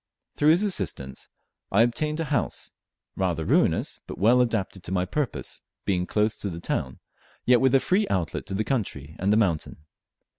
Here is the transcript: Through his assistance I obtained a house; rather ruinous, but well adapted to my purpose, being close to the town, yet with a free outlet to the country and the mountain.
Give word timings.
Through 0.35 0.49
his 0.49 0.63
assistance 0.63 1.29
I 1.71 1.83
obtained 1.83 2.19
a 2.19 2.23
house; 2.33 2.71
rather 3.15 3.45
ruinous, 3.45 3.99
but 4.07 4.17
well 4.17 4.41
adapted 4.41 4.81
to 4.85 4.91
my 4.91 5.05
purpose, 5.05 5.61
being 5.85 6.07
close 6.07 6.35
to 6.37 6.49
the 6.49 6.59
town, 6.59 6.97
yet 7.45 7.61
with 7.61 7.75
a 7.75 7.79
free 7.79 8.07
outlet 8.09 8.47
to 8.47 8.55
the 8.55 8.63
country 8.63 9.15
and 9.19 9.31
the 9.31 9.37
mountain. 9.37 9.85